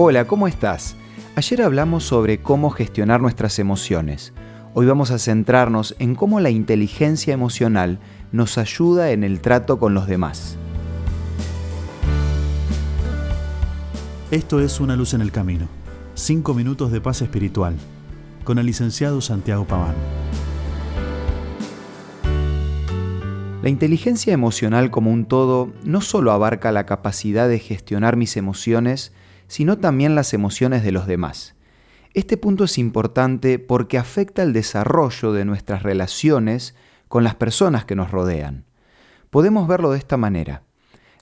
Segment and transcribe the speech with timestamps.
[0.00, 0.94] Hola, ¿cómo estás?
[1.34, 4.32] Ayer hablamos sobre cómo gestionar nuestras emociones.
[4.72, 7.98] Hoy vamos a centrarnos en cómo la inteligencia emocional
[8.30, 10.56] nos ayuda en el trato con los demás.
[14.30, 15.66] Esto es Una luz en el camino.
[16.14, 17.74] Cinco minutos de paz espiritual.
[18.44, 19.96] Con el licenciado Santiago Paván.
[23.64, 29.12] La inteligencia emocional como un todo no solo abarca la capacidad de gestionar mis emociones,
[29.48, 31.56] sino también las emociones de los demás.
[32.14, 36.74] Este punto es importante porque afecta el desarrollo de nuestras relaciones
[37.08, 38.64] con las personas que nos rodean.
[39.30, 40.62] Podemos verlo de esta manera.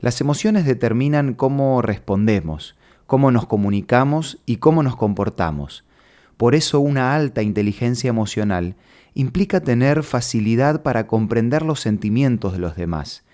[0.00, 2.76] Las emociones determinan cómo respondemos,
[3.06, 5.84] cómo nos comunicamos y cómo nos comportamos.
[6.36, 8.76] Por eso una alta inteligencia emocional
[9.14, 13.24] implica tener facilidad para comprender los sentimientos de los demás,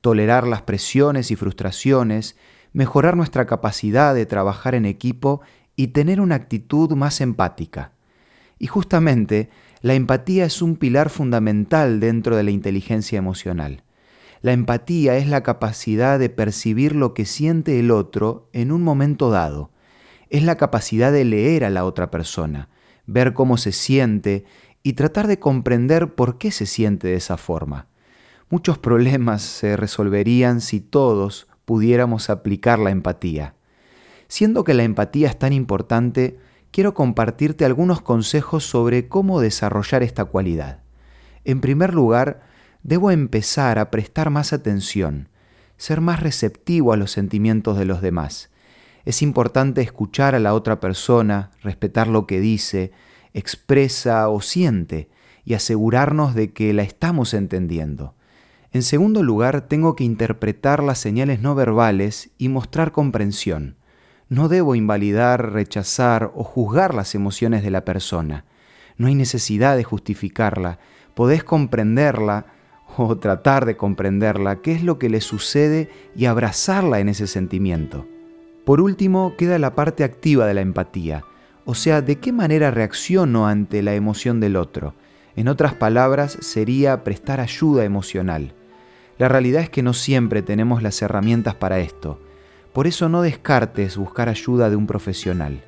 [0.00, 2.36] tolerar las presiones y frustraciones,
[2.72, 5.40] mejorar nuestra capacidad de trabajar en equipo
[5.76, 7.92] y tener una actitud más empática.
[8.58, 13.82] Y justamente, la empatía es un pilar fundamental dentro de la inteligencia emocional.
[14.40, 19.30] La empatía es la capacidad de percibir lo que siente el otro en un momento
[19.30, 19.70] dado.
[20.30, 22.68] Es la capacidad de leer a la otra persona,
[23.06, 24.44] ver cómo se siente
[24.82, 27.86] y tratar de comprender por qué se siente de esa forma.
[28.50, 33.54] Muchos problemas se resolverían si todos pudiéramos aplicar la empatía.
[34.28, 36.38] Siendo que la empatía es tan importante,
[36.70, 40.80] quiero compartirte algunos consejos sobre cómo desarrollar esta cualidad.
[41.44, 42.42] En primer lugar,
[42.82, 45.28] debo empezar a prestar más atención,
[45.76, 48.50] ser más receptivo a los sentimientos de los demás.
[49.04, 52.92] Es importante escuchar a la otra persona, respetar lo que dice,
[53.34, 55.10] expresa o siente
[55.44, 58.14] y asegurarnos de que la estamos entendiendo.
[58.72, 63.76] En segundo lugar, tengo que interpretar las señales no verbales y mostrar comprensión.
[64.30, 68.46] No debo invalidar, rechazar o juzgar las emociones de la persona.
[68.96, 70.78] No hay necesidad de justificarla.
[71.14, 72.46] Podés comprenderla
[72.96, 78.06] o tratar de comprenderla, qué es lo que le sucede y abrazarla en ese sentimiento.
[78.64, 81.24] Por último, queda la parte activa de la empatía,
[81.66, 84.94] o sea, de qué manera reacciono ante la emoción del otro.
[85.36, 88.54] En otras palabras, sería prestar ayuda emocional.
[89.18, 92.18] La realidad es que no siempre tenemos las herramientas para esto.
[92.72, 95.62] Por eso no descartes buscar ayuda de un profesional.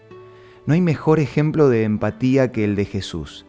[0.66, 3.44] No hay mejor ejemplo de empatía que el de Jesús.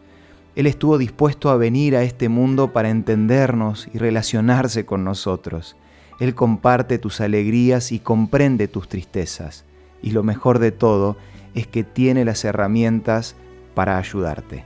[0.54, 5.76] Él estuvo dispuesto a venir a este mundo para entendernos y relacionarse con nosotros.
[6.20, 9.64] Él comparte tus alegrías y comprende tus tristezas.
[10.02, 11.16] Y lo mejor de todo
[11.54, 13.36] es que tiene las herramientas
[13.74, 14.64] para ayudarte.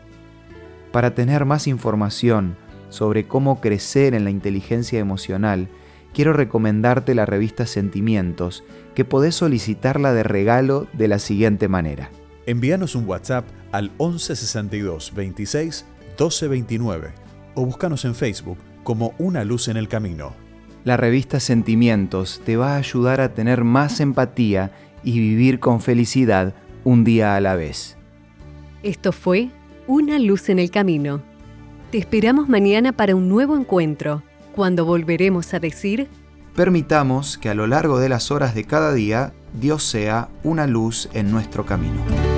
[0.93, 2.57] Para tener más información
[2.91, 5.69] sobre cómo crecer en la inteligencia emocional,
[6.13, 8.65] quiero recomendarte la revista Sentimientos,
[8.95, 12.11] que podés solicitarla de regalo de la siguiente manera.
[12.47, 17.13] Envíanos un WhatsApp al 1162 26 1229
[17.55, 20.35] o búscanos en Facebook como Una Luz en el Camino.
[20.85, 24.73] La revista Sentimientos te va a ayudar a tener más empatía
[25.05, 27.97] y vivir con felicidad un día a la vez.
[28.83, 29.51] Esto fue
[29.87, 31.30] Una Luz en el Camino.
[31.91, 34.23] Te esperamos mañana para un nuevo encuentro
[34.55, 36.07] cuando volveremos a decir,
[36.55, 41.09] permitamos que a lo largo de las horas de cada día Dios sea una luz
[41.15, 42.30] en nuestro camino.